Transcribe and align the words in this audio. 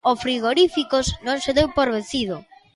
O 0.09 0.11
Frigoríficos 0.23 1.07
non 1.25 1.37
se 1.43 1.51
deu 1.57 1.67
por 1.77 1.87
vencido. 1.95 2.37